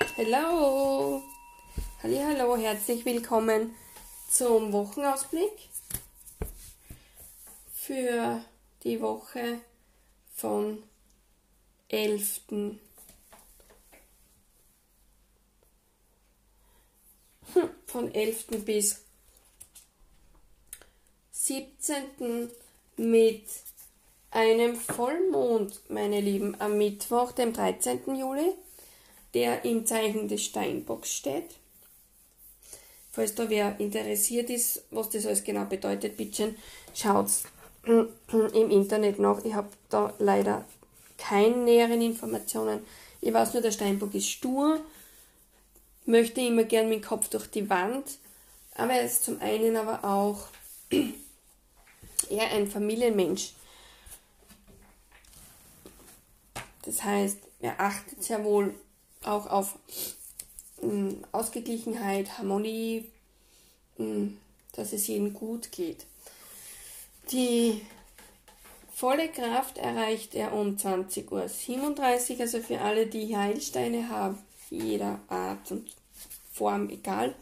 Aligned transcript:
Hallo. 0.00 1.22
Hallo, 2.02 2.56
herzlich 2.56 3.04
willkommen 3.04 3.74
zum 4.30 4.72
Wochenausblick 4.72 5.52
für 7.72 8.44
die 8.84 9.00
Woche 9.00 9.60
von 10.34 10.82
11. 11.88 12.40
von 17.86 18.14
11. 18.14 18.46
bis 18.64 19.02
17. 21.32 22.50
mit 22.96 23.44
einem 24.30 24.76
Vollmond, 24.76 25.80
meine 25.88 26.20
Lieben, 26.20 26.60
am 26.60 26.78
Mittwoch, 26.78 27.32
dem 27.32 27.52
13. 27.52 28.14
Juli, 28.14 28.54
der 29.34 29.64
im 29.64 29.86
Zeichen 29.86 30.28
des 30.28 30.44
Steinbocks 30.44 31.12
steht. 31.12 31.56
Falls 33.10 33.34
da 33.34 33.48
wer 33.50 33.78
interessiert 33.80 34.50
ist, 34.50 34.84
was 34.90 35.10
das 35.10 35.26
alles 35.26 35.44
genau 35.44 35.64
bedeutet, 35.64 36.16
bitte 36.16 36.54
schaut 36.94 37.28
im 37.84 38.70
Internet 38.70 39.18
nach. 39.18 39.44
Ich 39.44 39.54
habe 39.54 39.68
da 39.88 40.12
leider 40.18 40.64
keine 41.16 41.56
näheren 41.56 42.00
Informationen. 42.00 42.84
Ich 43.20 43.32
weiß 43.32 43.54
nur, 43.54 43.62
der 43.62 43.72
Steinbock 43.72 44.14
ist 44.14 44.28
stur, 44.28 44.80
möchte 46.06 46.40
immer 46.40 46.64
gern 46.64 46.88
mit 46.88 47.02
dem 47.02 47.08
Kopf 47.08 47.28
durch 47.28 47.48
die 47.48 47.68
Wand, 47.68 48.18
aber 48.74 48.92
er 48.92 49.04
ist 49.04 49.24
zum 49.24 49.40
einen 49.40 49.76
aber 49.76 50.04
auch 50.04 50.46
eher 52.30 52.50
ein 52.52 52.68
Familienmensch. 52.68 53.52
Das 56.82 57.02
heißt, 57.02 57.38
er 57.60 57.80
achtet 57.80 58.22
sehr 58.22 58.44
wohl 58.44 58.74
auch 59.24 59.46
auf 59.46 59.78
mh, 60.82 61.14
Ausgeglichenheit, 61.32 62.38
Harmonie, 62.38 63.10
mh, 63.96 64.30
dass 64.72 64.92
es 64.92 65.06
jedem 65.06 65.34
gut 65.34 65.72
geht. 65.72 66.06
Die 67.32 67.82
volle 68.92 69.28
Kraft 69.28 69.78
erreicht 69.78 70.34
er 70.34 70.52
um 70.52 70.76
20.37 70.76 71.30
Uhr, 72.34 72.40
also 72.40 72.60
für 72.60 72.80
alle, 72.80 73.06
die 73.06 73.36
Heilsteine 73.36 74.08
haben, 74.08 74.38
jeder 74.70 75.20
Art 75.28 75.70
und 75.70 75.90
Form 76.52 76.90
egal. 76.90 77.34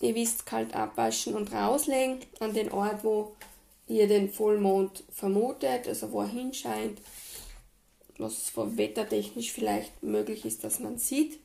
Ihr 0.00 0.14
wisst, 0.14 0.46
kalt 0.46 0.74
abwaschen 0.74 1.34
und 1.34 1.52
rauslegen 1.52 2.18
an 2.40 2.52
den 2.52 2.72
Ort, 2.72 3.04
wo 3.04 3.36
ihr 3.88 4.08
den 4.08 4.30
Vollmond 4.30 5.04
vermutet, 5.14 5.86
also 5.86 6.10
wo 6.10 6.22
er 6.22 6.28
hinscheint, 6.28 6.98
was 8.18 8.52
wettertechnisch 8.56 9.52
vielleicht 9.52 10.02
möglich 10.02 10.44
ist, 10.44 10.64
dass 10.64 10.80
man 10.80 10.98
sieht. 10.98 11.38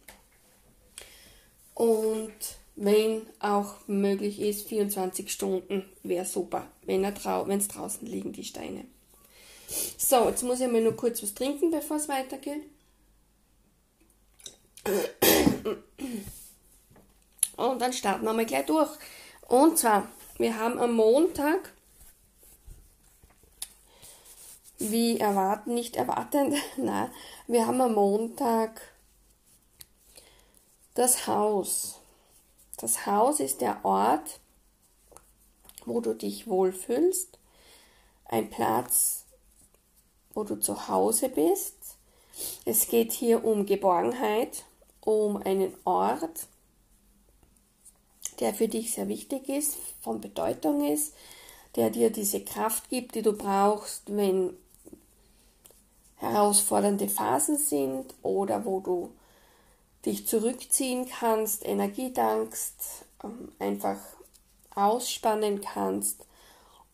Und 1.74 2.34
wenn 2.76 3.26
auch 3.40 3.76
möglich 3.88 4.40
ist, 4.40 4.68
24 4.68 5.32
Stunden 5.32 5.86
wäre 6.04 6.26
super, 6.26 6.68
wenn 6.86 7.04
es 7.04 7.68
draußen 7.68 8.08
liegen, 8.08 8.32
die 8.32 8.44
Steine. 8.44 8.86
So, 9.98 10.28
jetzt 10.30 10.44
muss 10.44 10.60
ich 10.60 10.70
mal 10.70 10.82
nur 10.82 10.96
kurz 10.96 11.22
was 11.24 11.34
trinken, 11.34 11.72
bevor 11.72 11.98
es 11.98 12.10
weitergeht. 12.10 12.64
Und 17.56 17.82
dann 17.82 17.94
starten 17.94 18.26
wir 18.26 18.34
mal 18.34 18.46
gleich 18.46 18.66
durch. 18.66 18.90
Und 19.48 19.78
zwar, 19.78 20.10
wir 20.38 20.58
haben 20.58 20.80
am 20.80 20.94
Montag, 20.94 21.74
wie 24.90 25.20
erwarten, 25.20 25.74
nicht 25.74 25.96
erwartend, 25.96 26.56
nein, 26.78 27.12
wir 27.48 27.68
haben 27.68 27.82
am 27.82 27.94
Montag 27.94 28.82
das 30.94 31.28
Haus. 31.28 32.00
Das 32.78 33.06
Haus 33.06 33.40
ist 33.40 33.62
der 33.62 33.86
Ort, 33.86 34.40
wo 35.86 36.02
du 36.02 36.14
dich 36.14 36.48
wohlfühlst, 36.48 37.38
ein 38.26 38.50
Platz, 38.50 39.26
wo 40.34 40.44
du 40.44 40.56
zu 40.56 40.88
Hause 40.88 41.30
bist. 41.30 41.76
Es 42.66 42.88
geht 42.88 43.12
hier 43.12 43.44
um 43.44 43.66
Geborgenheit, 43.66 44.66
um 45.02 45.38
einen 45.38 45.74
Ort, 45.84 46.48
der 48.40 48.54
für 48.54 48.68
dich 48.68 48.94
sehr 48.94 49.08
wichtig 49.08 49.50
ist, 49.50 49.78
von 50.02 50.22
Bedeutung 50.22 50.84
ist, 50.88 51.14
der 51.76 51.90
dir 51.90 52.10
diese 52.10 52.44
Kraft 52.44 52.90
gibt, 52.90 53.16
die 53.16 53.22
du 53.22 53.34
brauchst, 53.34 54.04
wenn 54.16 54.58
herausfordernde 56.22 57.10
Phasen 57.10 57.58
sind 57.58 58.14
oder 58.22 58.64
wo 58.64 58.80
du 58.80 59.12
dich 60.06 60.28
zurückziehen 60.28 61.08
kannst, 61.08 61.66
Energie 61.66 62.14
dankst, 62.14 63.06
ähm, 63.24 63.52
einfach 63.60 63.98
ausspannen 64.76 65.62
kannst. 65.62 66.26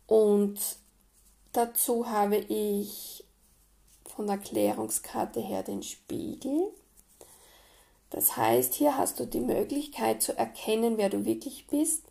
Und 0.07 0.59
dazu 1.51 2.09
habe 2.09 2.37
ich 2.37 3.25
von 4.15 4.27
der 4.27 4.37
Klärungskarte 4.37 5.41
her 5.41 5.61
den 5.61 5.83
Spiegel. 5.83 6.71
Das 8.09 8.37
heißt, 8.37 8.73
hier 8.73 8.97
hast 8.97 9.19
du 9.19 9.25
die 9.25 9.41
Möglichkeit 9.41 10.23
zu 10.23 10.37
erkennen, 10.37 10.97
wer 10.97 11.09
du 11.09 11.25
wirklich 11.25 11.67
bist. 11.67 12.03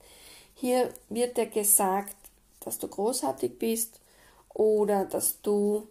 Hier 0.54 0.93
wird 1.09 1.38
dir 1.38 1.47
gesagt, 1.47 2.15
dass 2.60 2.78
du 2.78 2.88
großartig 2.88 3.59
bist 3.59 4.00
oder 4.50 5.06
dass 5.06 5.41
du 5.41 5.88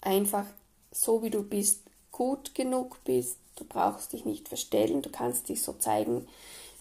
einfach 0.00 0.46
so 0.90 1.22
wie 1.22 1.30
du 1.30 1.42
bist 1.42 1.82
gut 2.10 2.54
genug 2.54 3.02
bist. 3.04 3.38
Du 3.56 3.64
brauchst 3.64 4.12
dich 4.12 4.24
nicht 4.24 4.48
verstellen, 4.48 5.02
du 5.02 5.10
kannst 5.10 5.48
dich 5.48 5.62
so 5.62 5.72
zeigen, 5.72 6.26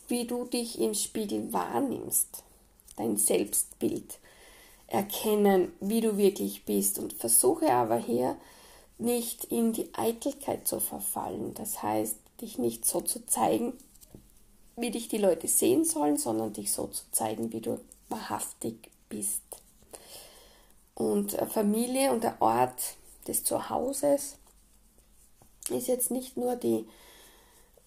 wie 0.07 0.25
du 0.25 0.45
dich 0.45 0.79
im 0.79 0.93
Spiegel 0.93 1.51
wahrnimmst. 1.51 2.43
Dein 2.95 3.17
Selbstbild 3.17 4.19
erkennen, 4.87 5.73
wie 5.79 6.01
du 6.01 6.17
wirklich 6.17 6.65
bist 6.65 6.97
und 6.97 7.13
versuche 7.13 7.71
aber 7.71 7.97
hier 7.97 8.37
nicht 8.97 9.45
in 9.45 9.73
die 9.73 9.93
Eitelkeit 9.93 10.67
zu 10.67 10.79
verfallen. 10.79 11.53
Das 11.53 11.83
heißt, 11.83 12.15
dich 12.41 12.57
nicht 12.57 12.85
so 12.85 13.01
zu 13.01 13.25
zeigen, 13.25 13.73
wie 14.75 14.91
dich 14.91 15.07
die 15.07 15.17
Leute 15.17 15.47
sehen 15.47 15.83
sollen, 15.83 16.17
sondern 16.17 16.53
dich 16.53 16.71
so 16.71 16.87
zu 16.87 17.03
zeigen, 17.11 17.51
wie 17.51 17.61
du 17.61 17.79
wahrhaftig 18.09 18.91
bist. 19.09 19.41
Und 20.95 21.33
Familie 21.51 22.11
und 22.11 22.23
der 22.23 22.41
Ort 22.41 22.95
des 23.27 23.43
Zuhauses 23.43 24.37
ist 25.69 25.87
jetzt 25.87 26.11
nicht 26.11 26.37
nur 26.37 26.55
die 26.55 26.87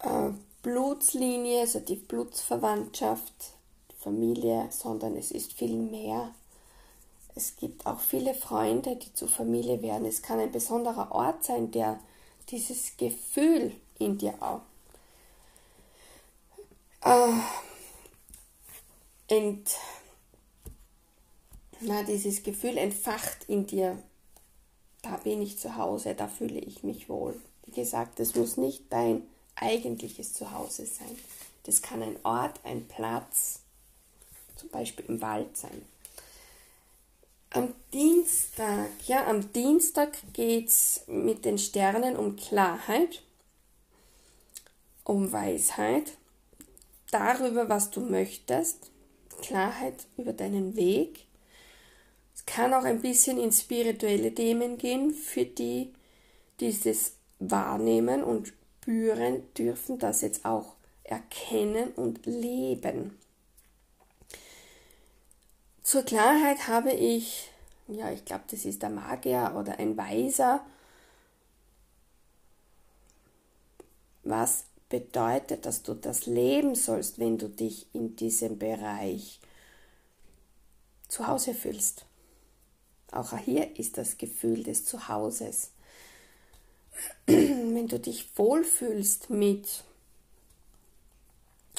äh, 0.01 0.31
Blutslinie, 0.62 1.61
also 1.61 1.81
die 1.81 1.97
Blutsverwandtschaft, 1.97 3.33
Familie, 3.99 4.69
sondern 4.71 5.17
es 5.17 5.31
ist 5.31 5.53
viel 5.53 5.77
mehr. 5.77 6.34
Es 7.34 7.56
gibt 7.56 7.87
auch 7.87 8.01
viele 8.01 8.34
Freunde, 8.34 8.97
die 8.97 9.12
zur 9.12 9.28
Familie 9.28 9.83
werden. 9.83 10.06
Es 10.06 10.23
kann 10.23 10.41
ein 10.41 10.53
besonderer 10.53 11.12
Ort 11.12 11.45
sein, 11.45 11.71
der 11.71 12.01
dieses 12.49 12.97
Gefühl 12.97 13.72
in 13.99 14.19
dir 14.19 14.34
auch 14.41 14.62
äh, 17.03 17.33
ent, 19.28 19.77
na, 21.81 22.03
dieses 22.03 22.43
Gefühl 22.43 22.77
entfacht 22.77 23.45
in 23.49 23.67
dir. 23.67 24.03
Da 25.03 25.16
bin 25.16 25.41
ich 25.43 25.59
zu 25.59 25.77
Hause, 25.77 26.15
da 26.15 26.28
fühle 26.28 26.59
ich 26.59 26.83
mich 26.83 27.09
wohl. 27.09 27.34
Wie 27.65 27.72
gesagt, 27.72 28.21
es 28.21 28.34
muss 28.34 28.56
nicht 28.56 28.84
dein 28.91 29.22
eigentliches 29.55 30.33
Zuhause 30.33 30.87
sein. 30.87 31.16
Das 31.65 31.83
kann 31.83 32.03
ein 32.03 32.16
Ort, 32.25 32.61
ein 32.65 32.87
Platz, 32.88 33.60
zum 34.56 34.69
Beispiel 34.71 35.05
im 35.06 35.21
Wald 35.21 35.56
sein. 35.56 35.83
Am 37.50 37.75
Dienstag, 37.93 38.91
ja, 39.06 39.27
am 39.27 39.53
Dienstag 39.53 40.16
geht 40.33 40.69
es 40.69 41.03
mit 41.09 41.44
den 41.44 41.59
Sternen 41.59 42.16
um 42.16 42.37
Klarheit, 42.37 43.22
um 45.04 45.33
Weisheit, 45.33 46.13
darüber, 47.10 47.69
was 47.69 47.91
du 47.91 48.01
möchtest, 48.01 48.91
Klarheit 49.42 50.07
über 50.16 50.33
deinen 50.33 50.77
Weg. 50.77 51.27
Kann 52.53 52.75
auch 52.75 52.83
ein 52.83 53.01
bisschen 53.01 53.39
in 53.39 53.53
spirituelle 53.53 54.35
Themen 54.35 54.77
gehen, 54.77 55.13
für 55.15 55.45
die 55.45 55.95
dieses 56.59 57.13
wahrnehmen 57.39 58.25
und 58.25 58.49
spüren 58.49 59.45
dürfen, 59.55 60.01
das 60.01 60.23
jetzt 60.23 60.45
auch 60.45 60.75
erkennen 61.05 61.93
und 61.93 62.27
leben. 62.27 63.17
Zur 65.85 66.03
Klarheit 66.03 66.67
habe 66.67 66.91
ich, 66.91 67.49
ja, 67.87 68.11
ich 68.11 68.25
glaube, 68.25 68.43
das 68.51 68.65
ist 68.65 68.83
der 68.83 68.91
Magier 68.91 69.55
oder 69.57 69.79
ein 69.79 69.97
Weiser. 69.97 70.67
Was 74.25 74.65
bedeutet, 74.89 75.67
dass 75.67 75.85
du 75.85 75.95
das 75.95 76.27
leben 76.27 76.75
sollst, 76.75 77.21
wenn 77.21 77.39
du 77.39 77.49
dich 77.49 77.87
in 77.93 78.17
diesem 78.17 78.59
Bereich 78.59 79.39
zu 81.07 81.29
Hause 81.29 81.55
fühlst? 81.55 82.07
Auch 83.12 83.36
hier 83.39 83.77
ist 83.78 83.98
das 83.98 84.18
Gefühl 84.18 84.62
des 84.62 84.84
Zuhauses. 84.84 85.71
wenn 87.27 87.89
du 87.89 87.98
dich 87.98 88.28
wohlfühlst 88.36 89.30
mit 89.30 89.84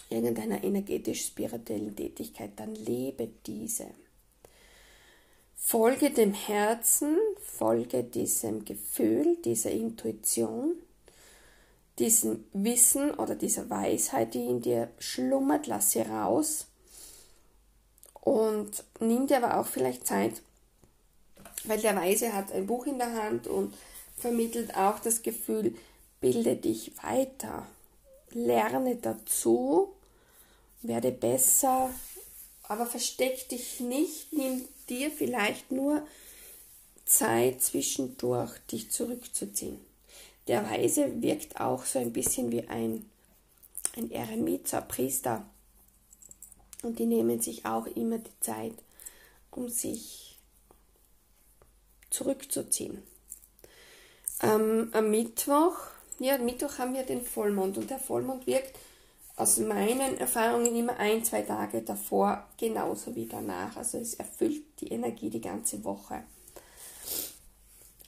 irgendeiner 0.10 0.64
energetisch-spirituellen 0.64 1.96
Tätigkeit, 1.96 2.52
dann 2.58 2.76
lebe 2.76 3.30
diese. 3.46 3.88
Folge 5.56 6.10
dem 6.10 6.34
Herzen, 6.34 7.18
folge 7.40 8.04
diesem 8.04 8.66
Gefühl, 8.66 9.38
dieser 9.46 9.72
Intuition, 9.72 10.76
diesem 12.00 12.46
Wissen 12.52 13.12
oder 13.12 13.36
dieser 13.36 13.70
Weisheit, 13.70 14.34
die 14.34 14.46
in 14.46 14.62
dir 14.62 14.90
schlummert, 14.98 15.68
lass 15.68 15.92
sie 15.92 16.02
raus 16.02 16.68
und 18.22 18.84
nimm 19.00 19.28
dir 19.28 19.38
aber 19.38 19.60
auch 19.60 19.68
vielleicht 19.68 20.08
Zeit, 20.08 20.42
weil 21.64 21.80
der 21.80 21.96
Weise 21.96 22.34
hat 22.34 22.52
ein 22.52 22.68
Buch 22.68 22.86
in 22.86 22.98
der 22.98 23.14
Hand 23.14 23.48
und 23.48 23.74
vermittelt 24.18 24.76
auch 24.76 25.00
das 25.00 25.22
Gefühl, 25.22 25.76
bilde 26.20 26.56
dich 26.56 26.92
weiter, 27.04 27.68
lerne 28.32 28.96
dazu, 28.96 29.94
werde 30.82 31.12
besser, 31.12 31.90
aber 32.64 32.86
versteck 32.86 33.50
dich 33.50 33.80
nicht, 33.80 34.32
nimm 34.32 34.68
dir 34.90 35.12
vielleicht 35.12 35.72
nur 35.72 36.06
Zeit 37.06 37.62
zwischendurch, 37.62 38.58
dich 38.72 38.90
zurückzuziehen. 38.90 39.80
Der 40.48 40.70
Weise 40.70 41.22
wirkt 41.22 41.60
auch 41.60 41.86
so 41.86 42.00
ein 42.00 42.14
bisschen 42.14 42.52
wie 42.52 42.68
ein, 42.68 43.10
ein 43.98 44.10
Eremit, 44.12 44.68
so 44.68 44.78
ein 44.78 44.88
Priester. 44.88 45.46
Und 46.84 47.00
die 47.00 47.06
nehmen 47.06 47.42
sich 47.42 47.66
auch 47.66 47.86
immer 47.86 48.18
die 48.18 48.40
Zeit, 48.40 48.74
um 49.52 49.70
sich 49.70 50.31
zurückzuziehen. 52.12 53.02
Ähm, 54.44 54.90
am 54.94 55.10
Mittwoch, 55.10 55.78
ja, 56.20 56.36
am 56.36 56.46
Mittwoch 56.46 56.78
haben 56.78 56.94
wir 56.94 57.04
den 57.04 57.24
Vollmond 57.24 57.78
und 57.78 57.90
der 57.90 58.00
Vollmond 58.00 58.46
wirkt 58.46 58.78
aus 59.36 59.58
meinen 59.58 60.18
Erfahrungen 60.20 60.76
immer 60.76 60.98
ein, 60.98 61.24
zwei 61.24 61.42
Tage 61.42 61.82
davor 61.82 62.46
genauso 62.58 63.16
wie 63.16 63.26
danach. 63.26 63.76
Also 63.76 63.98
es 63.98 64.14
erfüllt 64.14 64.64
die 64.80 64.90
Energie 64.90 65.30
die 65.30 65.42
ganze 65.42 65.84
Woche. 65.84 66.24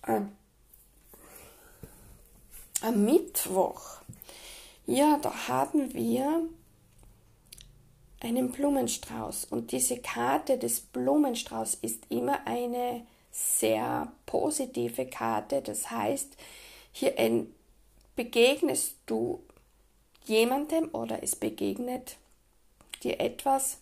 Ähm, 0.05 0.31
am 2.81 3.05
Mittwoch, 3.05 4.01
ja, 4.85 5.17
da 5.21 5.47
haben 5.47 5.93
wir 5.93 6.43
einen 8.19 8.51
Blumenstrauß 8.51 9.45
und 9.45 9.71
diese 9.71 9.97
Karte 9.99 10.57
des 10.57 10.81
Blumenstrauß 10.81 11.75
ist 11.75 12.03
immer 12.09 12.45
eine 12.45 13.05
sehr 13.33 14.11
positive 14.27 15.07
Karte. 15.07 15.61
Das 15.61 15.89
heißt, 15.89 16.37
hier 16.91 17.13
begegnest 18.15 18.95
du 19.07 19.43
jemandem 20.25 20.89
oder 20.93 21.23
es 21.23 21.35
begegnet 21.35 22.17
dir 23.01 23.19
etwas 23.19 23.79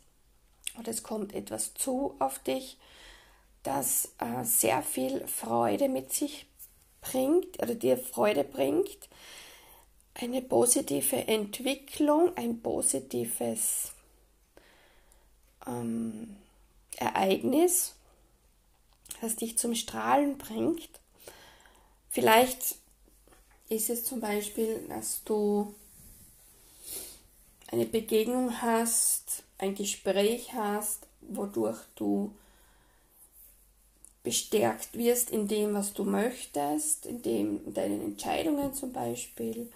oder 0.80 0.90
es 0.90 1.04
kommt 1.04 1.36
etwas 1.36 1.74
zu 1.74 2.16
auf 2.20 2.40
dich, 2.40 2.78
das 3.64 4.14
äh, 4.20 4.44
sehr 4.44 4.82
viel 4.82 5.28
Freude 5.28 5.90
mit 5.90 6.14
sich 6.14 6.46
bringt 7.02 7.62
oder 7.62 7.76
dir 7.76 7.98
Freude 7.98 8.44
bringt, 8.44 9.10
eine 10.14 10.42
positive 10.42 11.28
Entwicklung, 11.28 12.36
ein 12.38 12.62
positives 12.62 13.92
ähm, 15.68 16.38
Ereignis, 16.98 17.96
das 19.22 19.36
dich 19.36 19.58
zum 19.58 19.76
Strahlen 19.76 20.38
bringt. 20.38 20.90
Vielleicht 22.10 22.76
ist 23.70 23.90
es 23.90 24.04
zum 24.04 24.20
Beispiel, 24.20 24.86
dass 24.90 25.24
du 25.24 25.74
eine 27.68 27.86
Begegnung 27.86 28.62
hast, 28.62 29.44
ein 29.58 29.76
Gespräch 29.76 30.54
hast, 30.54 31.08
wodurch 31.22 31.80
du 31.96 32.34
bestärkt 34.24 34.98
wirst 34.98 35.32
in 35.32 35.48
dem, 35.48 35.74
was 35.74 35.94
du 35.94 36.04
möchtest, 36.04 37.06
in, 37.06 37.22
dem, 37.22 37.66
in 37.66 37.74
deinen 37.74 38.02
Entscheidungen 38.02 38.74
zum 38.74 38.92
Beispiel. 38.92 39.72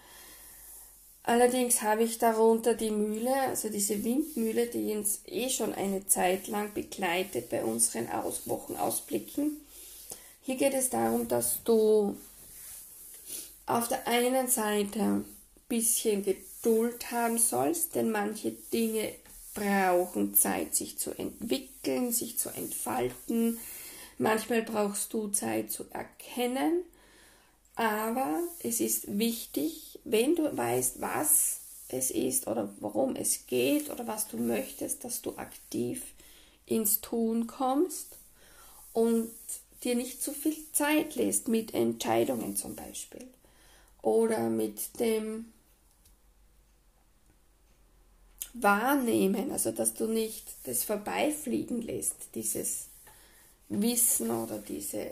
Allerdings 1.28 1.82
habe 1.82 2.04
ich 2.04 2.20
darunter 2.20 2.76
die 2.76 2.92
Mühle, 2.92 3.34
also 3.34 3.70
diese 3.70 4.04
Windmühle, 4.04 4.68
die 4.68 4.92
uns 4.92 5.22
eh 5.26 5.50
schon 5.50 5.74
eine 5.74 6.06
Zeit 6.06 6.48
lang 6.48 6.72
begleitet 6.76 7.50
bei 7.50 7.64
unseren 7.64 8.10
Aus 8.12 8.48
Wochenausblicken. 8.48 9.60
Hier 10.44 10.56
geht 10.56 10.76
es 10.76 10.92
darum, 10.92 11.28
dass 11.28 11.64
du 11.64 12.16
auf 13.66 13.88
der 13.88 14.08
einen 14.08 14.48
Seite 14.48 15.00
ein 15.00 15.26
bisschen 15.68 16.24
Geduld 16.24 17.10
haben 17.10 17.40
sollst, 17.40 17.96
denn 17.96 18.12
manche 18.12 18.52
Dinge 18.52 19.12
brauchen 19.56 20.36
Zeit, 20.36 20.76
sich 20.76 21.00
zu 21.00 21.10
entwickeln, 21.18 22.12
sich 22.12 22.38
zu 22.38 22.50
entfalten. 22.50 23.58
Manchmal 24.20 24.62
brauchst 24.62 25.12
du 25.12 25.30
Zeit 25.30 25.72
zu 25.72 25.86
erkennen, 25.90 26.84
aber 27.76 28.42
es 28.60 28.80
ist 28.80 29.18
wichtig, 29.20 30.00
wenn 30.04 30.36
du 30.36 30.56
weißt, 30.56 31.02
was 31.02 31.60
es 31.90 32.10
ist 32.12 32.48
oder 32.48 32.70
worum 32.80 33.16
es 33.16 33.46
geht 33.48 33.90
oder 33.90 34.08
was 34.08 34.28
du 34.28 34.38
möchtest, 34.38 35.04
dass 35.04 35.22
du 35.22 35.38
aktiv 35.38 36.02
ins 36.66 37.02
Tun 37.02 37.48
kommst 37.48 38.18
und 38.94 39.30
dir 39.84 39.96
nicht 39.96 40.22
zu 40.22 40.32
viel 40.32 40.58
Zeit 40.72 41.16
lässt 41.16 41.48
mit 41.48 41.74
Entscheidungen 41.74 42.56
zum 42.56 42.76
Beispiel 42.76 43.28
oder 44.02 44.50
mit 44.50 45.00
dem 45.00 45.52
wahrnehmen, 48.54 49.52
also 49.52 49.72
dass 49.72 49.94
du 49.94 50.08
nicht 50.08 50.46
das 50.64 50.86
vorbeifliegen 50.86 51.82
lässt, 51.82 52.16
dieses 52.36 52.88
Wissen 53.68 54.32
oder 54.32 54.60
diese 54.60 55.10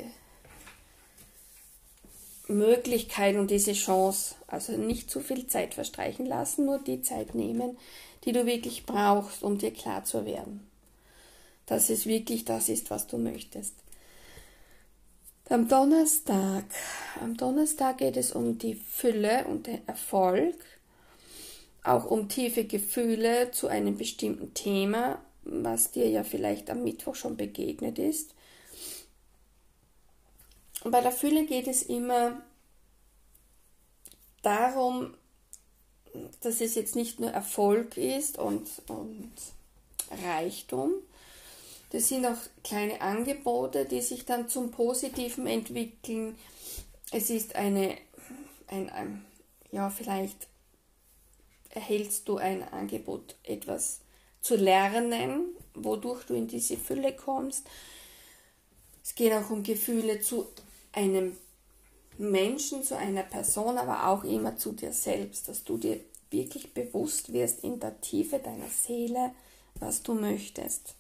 Möglichkeit 2.48 3.36
und 3.36 3.52
diese 3.52 3.74
Chance. 3.74 4.36
Also 4.48 4.74
nicht 4.74 5.10
zu 5.10 5.20
viel 5.20 5.48
Zeit 5.48 5.74
verstreichen 5.74 6.26
lassen, 6.26 6.66
nur 6.66 6.80
die 6.80 7.02
Zeit 7.02 7.36
nehmen, 7.36 7.78
die 8.26 8.32
du 8.32 8.46
wirklich 8.46 8.86
brauchst, 8.86 9.44
um 9.44 9.58
dir 9.58 9.72
klar 9.72 10.04
zu 10.04 10.26
werden. 10.26 10.66
Dass 11.66 11.90
es 11.90 12.06
wirklich 12.06 12.46
das 12.46 12.70
ist, 12.70 12.90
was 12.90 13.08
du 13.08 13.18
möchtest. 13.18 13.74
Am 15.50 15.68
Donnerstag, 15.68 16.66
am 17.22 17.36
Donnerstag 17.36 17.98
geht 17.98 18.18
es 18.18 18.32
um 18.32 18.58
die 18.58 18.76
Fülle 18.76 19.46
und 19.46 19.68
den 19.68 19.86
Erfolg 19.88 20.56
auch 21.84 22.06
um 22.06 22.30
tiefe 22.30 22.64
Gefühle 22.64 23.52
zu 23.52 23.68
einem 23.68 23.98
bestimmten 23.98 24.54
Thema, 24.54 25.20
was 25.44 25.92
dir 25.92 26.10
ja 26.10 26.24
vielleicht 26.24 26.70
am 26.70 26.84
Mittwoch 26.84 27.16
schon 27.16 27.36
begegnet 27.36 28.00
ist. 28.00 28.34
Bei 30.86 31.02
der 31.02 31.12
Fülle 31.12 31.46
geht 31.46 31.68
es 31.68 31.84
immer 31.84 32.42
darum, 34.42 35.14
dass 36.42 36.62
es 36.62 36.76
jetzt 36.76 36.96
nicht 36.96 37.20
nur 37.20 37.32
Erfolg 37.32 37.98
ist 37.98 38.38
und, 38.38 38.68
und 38.88 39.32
Reichtum. 40.24 40.92
Das 41.92 42.10
sind 42.10 42.26
auch 42.26 42.38
kleine 42.64 43.02
Angebote, 43.02 43.86
die 43.86 44.02
sich 44.02 44.26
dann 44.26 44.50
zum 44.50 44.72
Positiven 44.72 45.48
entwickeln. 45.48 46.38
Es 47.12 47.30
ist 47.30 47.56
eine, 47.56 47.98
ein, 48.68 48.90
ein 48.90 49.26
ja, 49.72 49.90
vielleicht 49.90 50.48
erhältst 51.70 52.28
du 52.28 52.38
ein 52.38 52.64
Angebot, 52.64 53.36
etwas 53.44 54.02
zu 54.42 54.56
lernen, 54.56 55.56
wodurch 55.74 56.26
du 56.26 56.34
in 56.34 56.48
diese 56.48 56.78
Fülle 56.78 57.16
kommst. 57.16 57.68
Es 59.04 59.16
geht 59.16 59.34
auch 59.34 59.50
um 59.50 59.64
Gefühle 59.64 60.20
zu 60.22 60.48
einem 60.94 61.38
Menschen, 62.18 62.84
zu 62.84 62.98
einer 62.98 63.24
Person, 63.24 63.78
aber 63.78 64.08
auch 64.08 64.24
immer 64.24 64.56
zu 64.58 64.72
dir 64.72 64.94
selbst, 64.94 65.48
dass 65.48 65.64
du 65.64 65.78
dir 65.78 66.00
wirklich 66.32 66.74
bewusst 66.74 67.34
wirst 67.34 67.64
in 67.64 67.80
der 67.80 68.00
Tiefe 68.02 68.40
deiner 68.40 68.70
Seele, 68.70 69.32
was 69.76 70.04
du 70.04 70.14
möchtest. 70.14 70.96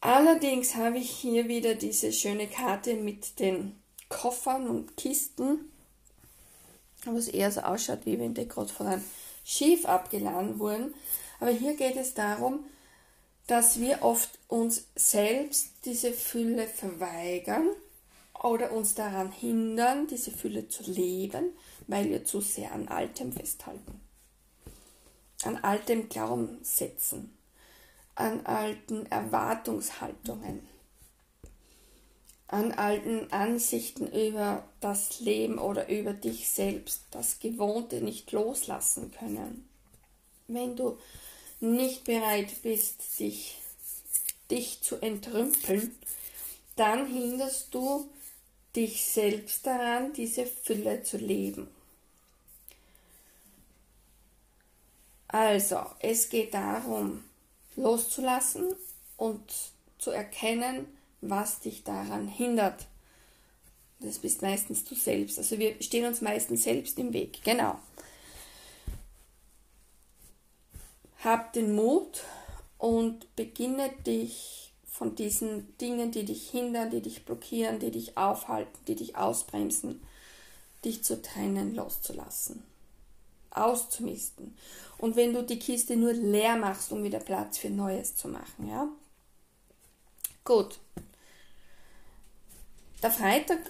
Allerdings 0.00 0.74
habe 0.74 0.98
ich 0.98 1.10
hier 1.10 1.48
wieder 1.48 1.74
diese 1.74 2.12
schöne 2.12 2.46
Karte 2.46 2.94
mit 2.94 3.38
den 3.38 3.76
Koffern 4.08 4.68
und 4.68 4.96
Kisten 4.96 5.70
was 7.14 7.28
eher 7.28 7.50
so 7.50 7.60
ausschaut, 7.60 8.00
wie 8.04 8.18
wenn 8.18 8.34
die 8.34 8.48
gerade 8.48 8.72
von 8.72 8.86
einem 8.86 9.04
Schiff 9.44 9.86
abgeladen 9.86 10.58
wurden. 10.58 10.94
Aber 11.40 11.50
hier 11.50 11.74
geht 11.74 11.96
es 11.96 12.14
darum, 12.14 12.64
dass 13.46 13.80
wir 13.80 14.02
oft 14.02 14.30
uns 14.48 14.84
selbst 14.94 15.70
diese 15.84 16.12
Fülle 16.12 16.66
verweigern 16.66 17.68
oder 18.42 18.72
uns 18.72 18.94
daran 18.94 19.32
hindern, 19.32 20.06
diese 20.06 20.30
Fülle 20.30 20.68
zu 20.68 20.90
leben, 20.90 21.52
weil 21.86 22.08
wir 22.10 22.24
zu 22.24 22.40
sehr 22.40 22.72
an 22.72 22.88
Altem 22.88 23.32
festhalten. 23.32 24.00
An 25.44 25.56
altem 25.56 26.08
Glaubenssätzen, 26.08 27.32
an 28.16 28.44
alten 28.44 29.06
Erwartungshaltungen, 29.06 30.66
an 32.48 32.72
alten 32.72 33.30
Ansichten 33.30 34.08
über 34.08 34.64
das 34.80 35.20
Leben 35.20 35.58
oder 35.58 35.88
über 35.88 36.12
dich 36.12 36.48
selbst, 36.48 37.02
das 37.12 37.38
Gewohnte 37.38 38.00
nicht 38.00 38.32
loslassen 38.32 39.12
können. 39.12 39.68
Wenn 40.48 40.74
du 40.74 40.98
nicht 41.60 42.04
bereit 42.04 42.62
bist, 42.62 43.20
dich, 43.20 43.58
dich 44.50 44.80
zu 44.80 44.96
entrümpeln, 44.96 45.94
dann 46.74 47.06
hinderst 47.06 47.74
du 47.74 48.08
dich 48.78 49.04
selbst 49.04 49.66
daran, 49.66 50.12
diese 50.12 50.46
Fülle 50.46 51.02
zu 51.02 51.16
leben. 51.16 51.66
Also, 55.26 55.84
es 55.98 56.28
geht 56.28 56.54
darum, 56.54 57.24
loszulassen 57.74 58.72
und 59.16 59.42
zu 59.98 60.12
erkennen, 60.12 60.86
was 61.20 61.58
dich 61.58 61.82
daran 61.82 62.28
hindert. 62.28 62.86
Das 63.98 64.20
bist 64.20 64.42
meistens 64.42 64.84
du 64.84 64.94
selbst. 64.94 65.38
Also 65.38 65.58
wir 65.58 65.82
stehen 65.82 66.06
uns 66.06 66.20
meistens 66.20 66.62
selbst 66.62 67.00
im 67.00 67.12
Weg. 67.12 67.42
Genau. 67.42 67.80
Hab 71.24 71.52
den 71.52 71.74
Mut 71.74 72.22
und 72.78 73.34
beginne 73.34 73.90
dich 74.06 74.67
von 74.98 75.14
diesen 75.14 75.78
Dingen, 75.78 76.10
die 76.10 76.24
dich 76.24 76.50
hindern, 76.50 76.90
die 76.90 77.00
dich 77.00 77.24
blockieren, 77.24 77.78
die 77.78 77.92
dich 77.92 78.16
aufhalten, 78.18 78.76
die 78.88 78.96
dich 78.96 79.16
ausbremsen, 79.16 80.02
dich 80.84 81.04
zu 81.04 81.22
trennen, 81.22 81.76
loszulassen, 81.76 82.64
auszumisten. 83.50 84.56
Und 84.98 85.14
wenn 85.14 85.32
du 85.32 85.44
die 85.44 85.60
Kiste 85.60 85.96
nur 85.96 86.12
leer 86.12 86.56
machst, 86.56 86.90
um 86.90 87.04
wieder 87.04 87.20
Platz 87.20 87.58
für 87.58 87.70
Neues 87.70 88.16
zu 88.16 88.26
machen, 88.26 88.68
ja? 88.68 88.88
Gut. 90.44 90.80
Der 93.00 93.12
Freitag 93.12 93.60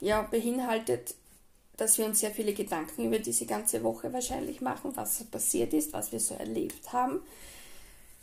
ja, 0.00 0.22
beinhaltet, 0.22 1.14
dass 1.76 1.98
wir 1.98 2.04
uns 2.04 2.18
sehr 2.18 2.32
viele 2.32 2.52
Gedanken 2.52 3.04
über 3.04 3.20
diese 3.20 3.46
ganze 3.46 3.84
Woche 3.84 4.12
wahrscheinlich 4.12 4.60
machen, 4.60 4.96
was 4.96 5.22
passiert 5.24 5.72
ist, 5.72 5.92
was 5.92 6.10
wir 6.10 6.18
so 6.18 6.34
erlebt 6.34 6.92
haben. 6.92 7.20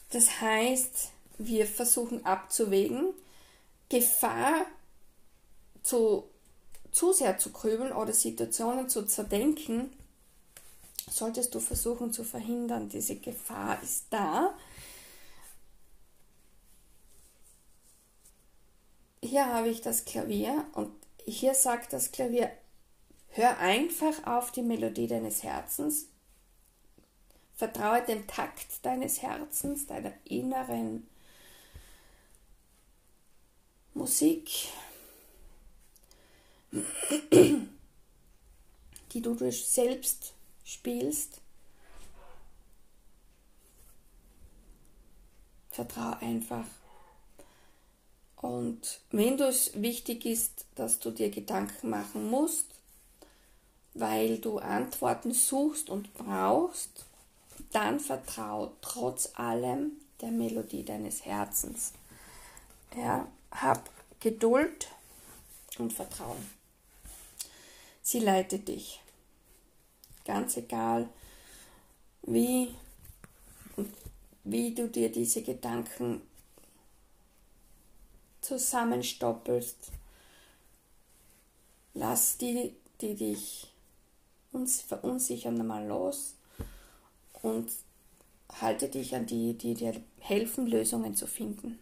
Das 0.09 0.41
heißt, 0.41 1.11
wir 1.37 1.65
versuchen 1.65 2.25
abzuwägen, 2.25 3.13
Gefahr 3.89 4.65
zu, 5.83 6.29
zu 6.91 7.13
sehr 7.13 7.37
zu 7.37 7.51
grübeln 7.51 7.91
oder 7.91 8.13
Situationen 8.13 8.89
zu 8.89 9.05
zerdenken, 9.05 9.91
solltest 11.09 11.55
du 11.55 11.59
versuchen 11.59 12.11
zu 12.11 12.23
verhindern. 12.23 12.89
Diese 12.89 13.15
Gefahr 13.15 13.81
ist 13.81 14.05
da. 14.09 14.53
Hier 19.21 19.45
habe 19.45 19.69
ich 19.69 19.81
das 19.81 20.05
Klavier 20.05 20.65
und 20.73 20.91
hier 21.25 21.53
sagt 21.53 21.93
das 21.93 22.11
Klavier, 22.11 22.51
hör 23.29 23.57
einfach 23.59 24.25
auf 24.25 24.51
die 24.51 24.63
Melodie 24.63 25.07
deines 25.07 25.43
Herzens, 25.43 26.07
vertraue 27.59 28.01
dem 28.05 28.25
Takt 28.25 28.85
deines 28.85 29.21
Herzens, 29.21 29.85
deiner 29.85 30.13
inneren 30.23 31.05
Musik, 33.93 34.69
die 39.11 39.21
du 39.21 39.35
durch 39.35 39.65
selbst 39.67 40.31
spielst. 40.63 41.41
Vertraue 45.69 46.17
einfach. 46.19 46.65
Und 48.37 49.01
wenn 49.11 49.37
es 49.37 49.73
wichtig 49.81 50.25
ist, 50.25 50.65
dass 50.75 50.99
du 50.99 51.11
dir 51.11 51.29
Gedanken 51.29 51.89
machen 51.89 52.29
musst, 52.29 52.67
weil 53.95 54.37
du 54.37 54.59
Antworten 54.59 55.33
suchst 55.33 55.89
und 55.89 56.13
brauchst, 56.13 57.08
dann 57.71 57.99
vertrau 57.99 58.73
trotz 58.81 59.31
allem 59.35 59.91
der 60.21 60.31
Melodie 60.31 60.83
deines 60.83 61.25
Herzens. 61.25 61.93
Ja, 62.95 63.27
hab 63.51 63.89
Geduld 64.19 64.87
und 65.77 65.93
Vertrauen. 65.93 66.49
Sie 68.01 68.19
leitet 68.19 68.67
dich. 68.67 69.01
Ganz 70.25 70.57
egal, 70.57 71.09
wie, 72.23 72.75
wie 74.43 74.73
du 74.73 74.87
dir 74.87 75.11
diese 75.11 75.43
Gedanken 75.43 76.21
zusammenstoppelst. 78.41 79.91
Lass 81.93 82.37
die, 82.37 82.75
die 83.01 83.15
dich 83.15 83.71
uns 84.51 84.81
verunsichern, 84.81 85.65
mal 85.65 85.85
los 85.85 86.35
und 87.41 87.71
halte 88.61 88.89
dich 88.89 89.15
an 89.15 89.25
die, 89.25 89.53
die 89.53 89.73
dir 89.73 89.93
helfen, 90.19 90.67
Lösungen 90.67 91.15
zu 91.15 91.27
finden 91.27 91.79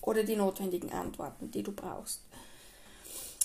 oder 0.00 0.22
die 0.22 0.36
notwendigen 0.36 0.92
Antworten, 0.92 1.50
die 1.50 1.62
du 1.62 1.72
brauchst. 1.72 2.20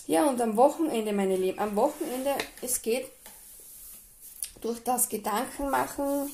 Ja, 0.07 0.27
und 0.27 0.41
am 0.41 0.55
Wochenende, 0.57 1.13
meine 1.13 1.35
Lieben, 1.35 1.59
am 1.59 1.75
Wochenende, 1.75 2.35
es 2.61 2.81
geht 2.81 3.09
durch 4.61 4.83
das 4.83 5.09
Gedankenmachen 5.09 6.29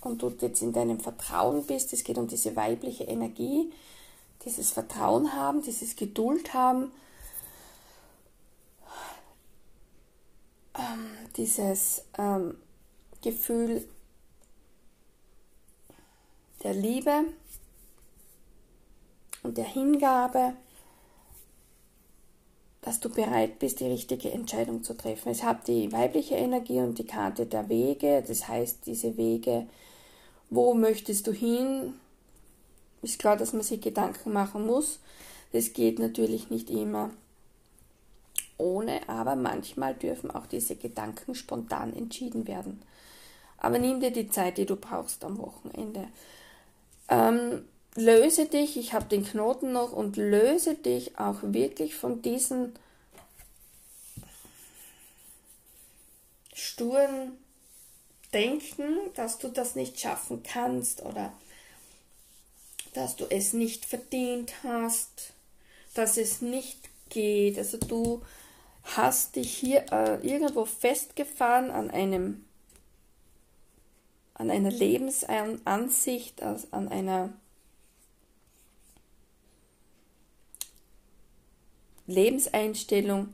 und 0.00 0.22
du 0.22 0.34
jetzt 0.40 0.62
in 0.62 0.72
deinem 0.72 1.00
Vertrauen 1.00 1.64
bist, 1.64 1.92
es 1.92 2.04
geht 2.04 2.18
um 2.18 2.26
diese 2.26 2.56
weibliche 2.56 3.04
Energie, 3.04 3.72
dieses 4.44 4.70
Vertrauen 4.70 5.34
haben, 5.34 5.62
dieses 5.62 5.96
Geduld 5.96 6.54
haben, 6.54 6.92
ähm, 10.74 11.10
dieses 11.36 12.04
ähm, 12.18 12.56
Gefühl 13.22 13.86
der 16.62 16.74
Liebe 16.74 17.24
und 19.42 19.56
der 19.56 19.64
Hingabe, 19.64 20.54
dass 22.82 23.00
du 23.00 23.08
bereit 23.08 23.58
bist, 23.58 23.80
die 23.80 23.86
richtige 23.86 24.30
Entscheidung 24.32 24.82
zu 24.82 24.94
treffen. 24.94 25.30
Es 25.30 25.42
hat 25.42 25.68
die 25.68 25.90
weibliche 25.92 26.34
Energie 26.34 26.80
und 26.80 26.98
die 26.98 27.06
Karte 27.06 27.46
der 27.46 27.68
Wege, 27.68 28.24
das 28.26 28.48
heißt 28.48 28.86
diese 28.86 29.16
Wege, 29.16 29.66
wo 30.50 30.74
möchtest 30.74 31.26
du 31.26 31.32
hin? 31.32 31.94
Ist 33.02 33.18
klar, 33.18 33.36
dass 33.36 33.52
man 33.52 33.62
sich 33.62 33.80
Gedanken 33.80 34.32
machen 34.32 34.66
muss. 34.66 34.98
Das 35.52 35.72
geht 35.72 35.98
natürlich 35.98 36.50
nicht 36.50 36.70
immer 36.70 37.10
ohne, 38.58 39.08
aber 39.08 39.36
manchmal 39.36 39.94
dürfen 39.94 40.30
auch 40.30 40.46
diese 40.46 40.76
Gedanken 40.76 41.34
spontan 41.34 41.94
entschieden 41.94 42.46
werden. 42.46 42.82
Aber 43.62 43.78
nimm 43.78 44.00
dir 44.00 44.10
die 44.10 44.28
Zeit, 44.28 44.58
die 44.58 44.66
du 44.66 44.74
brauchst 44.74 45.24
am 45.24 45.38
Wochenende. 45.38 46.08
Ähm, 47.08 47.64
löse 47.94 48.46
dich, 48.46 48.76
ich 48.76 48.92
habe 48.92 49.04
den 49.04 49.24
Knoten 49.24 49.70
noch, 49.70 49.92
und 49.92 50.16
löse 50.16 50.74
dich 50.74 51.16
auch 51.16 51.38
wirklich 51.42 51.94
von 51.94 52.22
diesen 52.22 52.74
sturen 56.52 57.38
Denken, 58.32 58.98
dass 59.14 59.38
du 59.38 59.46
das 59.46 59.76
nicht 59.76 60.00
schaffen 60.00 60.42
kannst 60.42 61.04
oder 61.04 61.32
dass 62.94 63.14
du 63.14 63.26
es 63.30 63.52
nicht 63.52 63.84
verdient 63.84 64.52
hast, 64.64 65.34
dass 65.94 66.16
es 66.16 66.42
nicht 66.42 66.90
geht. 67.10 67.58
Also 67.58 67.78
du 67.78 68.22
hast 68.82 69.36
dich 69.36 69.54
hier 69.56 69.84
äh, 69.92 70.16
irgendwo 70.26 70.64
festgefahren 70.64 71.70
an 71.70 71.92
einem 71.92 72.44
an 74.34 74.50
einer 74.50 74.70
Lebensansicht, 74.70 76.42
an 76.42 76.88
einer 76.88 77.32
Lebenseinstellung, 82.06 83.28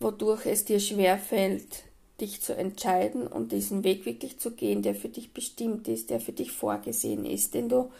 wodurch 0.00 0.46
es 0.46 0.64
dir 0.64 0.80
schwerfällt, 0.80 1.84
dich 2.20 2.40
zu 2.40 2.56
entscheiden 2.56 3.26
und 3.26 3.52
diesen 3.52 3.84
Weg 3.84 4.06
wirklich 4.06 4.38
zu 4.38 4.52
gehen, 4.52 4.82
der 4.82 4.94
für 4.94 5.08
dich 5.08 5.32
bestimmt 5.32 5.86
ist, 5.88 6.10
der 6.10 6.20
für 6.20 6.32
dich 6.32 6.52
vorgesehen 6.52 7.24
ist, 7.24 7.54
den 7.54 7.68
du 7.68 7.92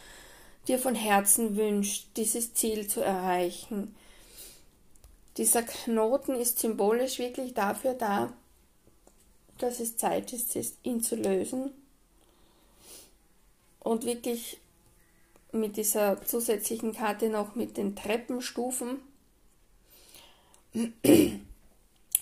dir 0.66 0.78
von 0.78 0.94
Herzen 0.94 1.56
wünschst, 1.56 2.08
dieses 2.16 2.54
Ziel 2.54 2.88
zu 2.88 3.00
erreichen. 3.00 3.94
Dieser 5.36 5.62
Knoten 5.62 6.34
ist 6.34 6.58
symbolisch 6.58 7.18
wirklich 7.18 7.54
dafür 7.54 7.94
da, 7.94 8.32
dass 9.58 9.78
es 9.78 9.96
Zeit 9.96 10.32
ist, 10.32 10.56
ihn 10.82 11.00
zu 11.00 11.14
lösen 11.16 11.72
und 13.88 14.04
wirklich 14.04 14.58
mit 15.50 15.78
dieser 15.78 16.22
zusätzlichen 16.22 16.92
Karte 16.94 17.30
noch 17.30 17.54
mit 17.54 17.78
den 17.78 17.96
Treppenstufen. 17.96 19.00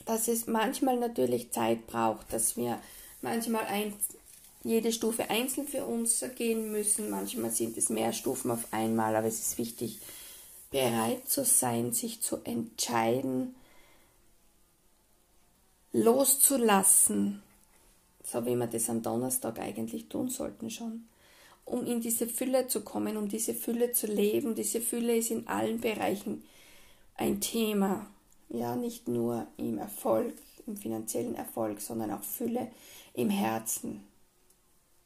Dass 0.05 0.29
es 0.29 0.47
manchmal 0.47 0.97
natürlich 0.97 1.51
Zeit 1.51 1.89
braucht, 1.89 2.33
dass 2.33 2.57
wir 2.57 2.81
manchmal 3.21 3.65
ein, 3.65 3.93
jede 4.63 4.93
Stufe 4.93 5.29
einzeln 5.29 5.67
für 5.67 5.85
uns 5.85 6.25
gehen 6.37 6.71
müssen. 6.71 7.11
Manchmal 7.11 7.51
sind 7.51 7.77
es 7.77 7.89
mehr 7.89 8.13
Stufen 8.13 8.53
auf 8.53 8.73
einmal, 8.73 9.17
aber 9.17 9.27
es 9.27 9.41
ist 9.41 9.59
wichtig, 9.59 9.99
bereit 10.71 11.29
zu 11.29 11.45
sein, 11.45 11.93
sich 11.93 12.23
zu 12.23 12.37
entscheiden, 12.45 13.57
loszulassen, 15.93 17.43
so 18.23 18.47
wie 18.47 18.55
wir 18.55 18.69
das 18.69 18.89
am 18.89 19.03
Donnerstag 19.03 19.59
eigentlich 19.59 20.09
tun 20.09 20.29
sollten 20.29 20.71
schon, 20.71 21.09
um 21.67 21.85
in 21.85 22.01
diese 22.01 22.27
Fülle 22.27 22.69
zu 22.69 22.81
kommen, 22.81 23.17
um 23.17 23.29
diese 23.29 23.53
Fülle 23.53 23.93
zu 23.93 24.07
leben. 24.07 24.55
Diese 24.55 24.81
Fülle 24.81 25.17
ist 25.17 25.31
in 25.31 25.47
allen 25.49 25.81
Bereichen 25.81 26.43
ein 27.17 27.41
Thema, 27.41 28.07
ja, 28.49 28.77
nicht 28.77 29.09
nur 29.09 29.47
im 29.57 29.79
Erfolg, 29.79 30.33
im 30.67 30.77
finanziellen 30.77 31.35
Erfolg, 31.35 31.81
sondern 31.81 32.13
auch 32.13 32.23
Fülle 32.23 32.71
im 33.15 33.31
Herzen, 33.31 34.07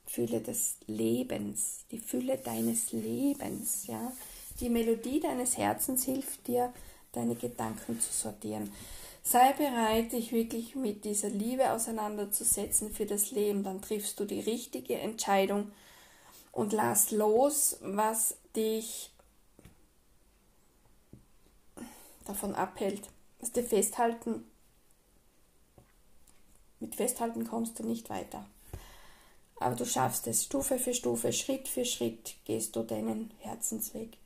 Fülle 0.07 0.41
des 0.41 0.77
Lebens, 0.87 1.85
die 1.91 1.99
Fülle 1.99 2.39
deines 2.39 2.93
Lebens, 2.93 3.87
ja. 3.87 4.13
Die 4.61 4.69
Melodie 4.69 5.21
deines 5.21 5.57
Herzens 5.57 6.05
hilft 6.05 6.47
dir, 6.47 6.73
deine 7.13 7.35
Gedanken 7.35 7.99
zu 7.99 8.13
sortieren. 8.13 8.71
Sei 9.23 9.53
bereit, 9.53 10.13
dich 10.13 10.33
wirklich 10.33 10.75
mit 10.75 11.05
dieser 11.05 11.31
Liebe 11.31 11.73
auseinanderzusetzen 11.73 12.91
für 12.91 13.07
das 13.07 13.31
Leben. 13.31 13.63
Dann 13.63 13.81
triffst 13.81 14.19
du 14.21 14.25
die 14.25 14.41
richtige 14.41 14.99
Entscheidung 14.99 15.71
und 16.53 16.73
lass 16.73 17.11
los, 17.11 17.79
was 17.81 18.37
dich 18.57 19.11
davon 22.25 22.55
abhält. 22.55 23.09
Dass 23.39 23.53
dir 23.53 23.65
festhalten, 23.65 24.45
mit 26.79 26.95
Festhalten 26.95 27.47
kommst 27.47 27.79
du 27.79 27.85
nicht 27.85 28.11
weiter. 28.11 28.47
Aber 29.57 29.77
du 29.77 29.85
schaffst 29.85 30.27
es 30.27 30.45
Stufe 30.45 30.79
für 30.79 30.95
Stufe, 30.95 31.33
Schritt 31.33 31.69
für 31.69 31.85
Schritt 31.85 32.35
gehst 32.45 32.77
du 32.77 32.83
deinen 32.83 33.33
Herzensweg. 33.39 34.17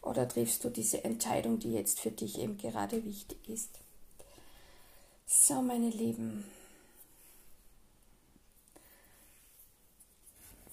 Oder 0.00 0.26
triffst 0.26 0.64
du 0.64 0.70
diese 0.70 1.04
Entscheidung, 1.04 1.58
die 1.58 1.72
jetzt 1.72 2.00
für 2.00 2.10
dich 2.10 2.38
eben 2.38 2.58
gerade 2.58 3.04
wichtig 3.04 3.48
ist. 3.48 3.78
So, 5.26 5.62
meine 5.62 5.90
Lieben. 5.90 6.44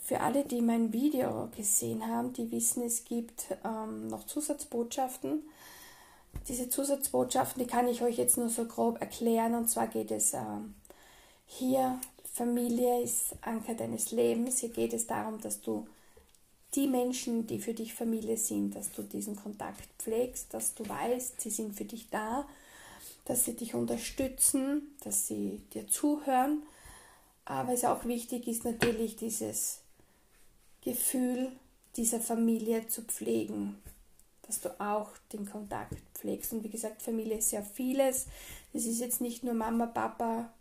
Für 0.09 0.21
alle, 0.21 0.43
die 0.43 0.61
mein 0.61 0.91
Video 0.91 1.49
gesehen 1.55 2.07
haben, 2.07 2.33
die 2.33 2.51
wissen, 2.51 2.81
es 2.81 3.03
gibt 3.05 3.45
ähm, 3.63 4.07
noch 4.07 4.25
Zusatzbotschaften. 4.25 5.43
Diese 6.47 6.67
Zusatzbotschaften, 6.67 7.61
die 7.61 7.69
kann 7.69 7.87
ich 7.87 8.01
euch 8.01 8.17
jetzt 8.17 8.35
nur 8.35 8.49
so 8.49 8.65
grob 8.65 8.99
erklären. 9.01 9.53
Und 9.53 9.69
zwar 9.69 9.85
geht 9.85 10.09
es 10.09 10.33
ähm, 10.33 10.73
hier, 11.45 11.99
Familie 12.33 13.03
ist 13.03 13.35
Anker 13.41 13.75
deines 13.75 14.09
Lebens. 14.09 14.57
Hier 14.57 14.69
geht 14.69 14.93
es 14.93 15.05
darum, 15.05 15.39
dass 15.41 15.61
du 15.61 15.87
die 16.73 16.87
Menschen, 16.87 17.45
die 17.45 17.59
für 17.59 17.75
dich 17.75 17.93
Familie 17.93 18.37
sind, 18.37 18.75
dass 18.75 18.91
du 18.91 19.03
diesen 19.03 19.35
Kontakt 19.35 19.87
pflegst, 19.99 20.51
dass 20.55 20.73
du 20.73 20.89
weißt, 20.89 21.39
sie 21.39 21.51
sind 21.51 21.75
für 21.75 21.85
dich 21.85 22.09
da 22.09 22.47
dass 23.25 23.45
sie 23.45 23.55
dich 23.55 23.75
unterstützen, 23.75 24.95
dass 25.03 25.27
sie 25.27 25.61
dir 25.75 25.87
zuhören. 25.87 26.63
Aber 27.45 27.73
es 27.73 27.85
auch 27.85 28.05
wichtig 28.05 28.47
ist 28.47 28.65
natürlich 28.65 29.17
dieses 29.17 29.81
Gefühl 30.89 31.51
dieser 31.97 32.19
Familie 32.19 32.87
zu 32.87 33.03
pflegen, 33.03 33.77
dass 34.41 34.59
du 34.59 34.69
auch 34.81 35.11
den 35.31 35.47
Kontakt 35.47 35.93
pflegst. 36.15 36.51
Und 36.51 36.63
wie 36.63 36.69
gesagt, 36.69 37.03
Familie 37.03 37.37
ist 37.37 37.51
ja 37.51 37.61
vieles. 37.61 38.25
Es 38.73 38.87
ist 38.87 38.99
jetzt 38.99 39.21
nicht 39.21 39.43
nur 39.43 39.53
Mama, 39.53 39.85
Papa, 39.85 40.51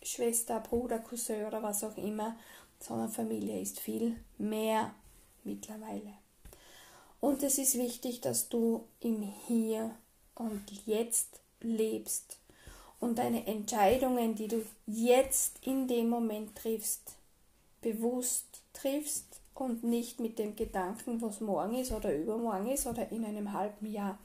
Schwester, 0.00 0.60
Bruder, 0.60 1.00
Cousin 1.00 1.46
oder 1.46 1.60
was 1.60 1.82
auch 1.82 1.96
immer, 1.96 2.36
sondern 2.78 3.08
Familie 3.08 3.60
ist 3.60 3.80
viel 3.80 4.16
mehr 4.38 4.94
mittlerweile. 5.42 6.14
Und 7.18 7.42
es 7.42 7.58
ist 7.58 7.76
wichtig, 7.76 8.20
dass 8.20 8.48
du 8.48 8.84
im 9.00 9.22
Hier 9.48 9.90
und 10.36 10.62
Jetzt 10.86 11.40
lebst 11.60 12.38
und 13.00 13.18
deine 13.18 13.44
Entscheidungen, 13.48 14.36
die 14.36 14.46
du 14.46 14.64
jetzt 14.86 15.66
in 15.66 15.88
dem 15.88 16.10
Moment 16.10 16.54
triffst, 16.54 17.16
bewusst 17.80 18.62
triffst 18.72 19.33
und 19.54 19.84
nicht 19.84 20.20
mit 20.20 20.38
dem 20.38 20.56
Gedanken, 20.56 21.20
was 21.22 21.40
morgen 21.40 21.74
ist 21.74 21.92
oder 21.92 22.14
übermorgen 22.14 22.68
ist 22.70 22.86
oder 22.86 23.10
in 23.10 23.24
einem 23.24 23.52
halben 23.52 23.86
Jahr. 23.86 24.18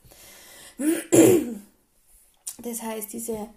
Das 2.61 2.81
heißt, 2.81 3.13
diese 3.13 3.47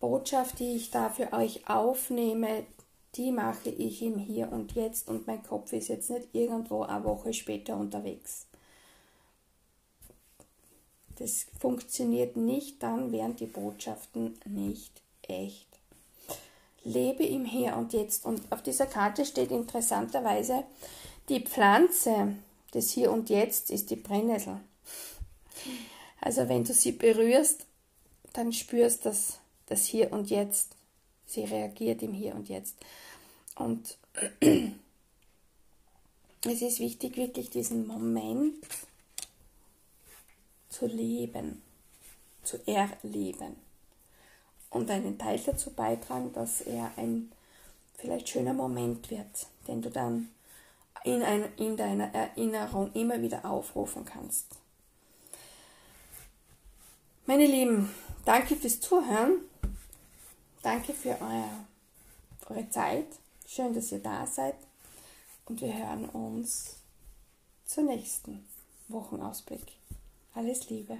Botschaft, 0.00 0.58
die 0.58 0.76
ich 0.76 0.90
da 0.90 1.10
für 1.10 1.32
euch 1.32 1.68
aufnehme, 1.68 2.64
die 3.14 3.32
mache 3.32 3.70
ich 3.70 4.02
im 4.02 4.18
Hier 4.18 4.52
und 4.52 4.72
Jetzt 4.72 5.08
und 5.08 5.26
mein 5.26 5.42
Kopf 5.42 5.72
ist 5.72 5.88
jetzt 5.88 6.10
nicht 6.10 6.28
irgendwo 6.32 6.82
eine 6.82 7.04
Woche 7.04 7.32
später 7.32 7.76
unterwegs. 7.76 8.46
Das 11.18 11.46
funktioniert 11.58 12.36
nicht, 12.36 12.82
dann 12.82 13.10
wären 13.10 13.36
die 13.36 13.46
Botschaften 13.46 14.38
nicht 14.44 15.00
echt. 15.22 15.66
Lebe 16.84 17.24
im 17.24 17.44
Hier 17.44 17.76
und 17.76 17.92
Jetzt. 17.94 18.24
Und 18.24 18.40
auf 18.52 18.62
dieser 18.62 18.86
Karte 18.86 19.24
steht 19.24 19.50
interessanterweise, 19.50 20.64
die 21.28 21.40
Pflanze 21.40 22.36
des 22.74 22.90
Hier 22.92 23.10
und 23.10 23.30
Jetzt 23.30 23.70
ist 23.70 23.90
die 23.90 23.96
Brennnessel. 23.96 24.60
Also 26.20 26.48
wenn 26.48 26.64
du 26.64 26.72
sie 26.72 26.92
berührst, 26.92 27.66
dann 28.32 28.52
spürst 28.52 29.04
du 29.04 29.08
das, 29.10 29.38
das 29.66 29.86
Hier 29.86 30.12
und 30.12 30.30
Jetzt. 30.30 30.76
Sie 31.26 31.44
reagiert 31.44 32.02
im 32.02 32.12
Hier 32.12 32.34
und 32.34 32.48
Jetzt. 32.48 32.76
Und 33.56 33.96
es 36.44 36.62
ist 36.62 36.80
wichtig, 36.80 37.16
wirklich 37.16 37.50
diesen 37.50 37.86
Moment 37.86 38.54
zu 40.68 40.86
leben, 40.86 41.62
zu 42.42 42.58
erleben 42.66 43.56
und 44.70 44.90
einen 44.90 45.18
Teil 45.18 45.40
dazu 45.44 45.70
beitragen, 45.70 46.32
dass 46.34 46.60
er 46.60 46.92
ein 46.96 47.32
vielleicht 47.96 48.28
schöner 48.28 48.52
Moment 48.52 49.10
wird, 49.10 49.46
den 49.66 49.80
du 49.80 49.90
dann 49.90 50.28
in, 51.06 51.22
ein, 51.22 51.44
in 51.56 51.76
deiner 51.76 52.12
Erinnerung 52.12 52.92
immer 52.92 53.22
wieder 53.22 53.44
aufrufen 53.44 54.04
kannst. 54.04 54.46
Meine 57.26 57.46
Lieben, 57.46 57.90
danke 58.24 58.56
fürs 58.56 58.80
Zuhören. 58.80 59.40
Danke 60.62 60.92
für 60.92 61.16
euer, 61.20 61.64
eure 62.48 62.68
Zeit. 62.70 63.06
Schön, 63.46 63.72
dass 63.72 63.92
ihr 63.92 64.00
da 64.00 64.26
seid. 64.26 64.56
Und 65.46 65.60
wir 65.60 65.72
hören 65.72 66.08
uns 66.08 66.76
zur 67.66 67.84
nächsten 67.84 68.44
Wochenausblick. 68.88 69.64
Alles 70.34 70.68
Liebe. 70.68 70.98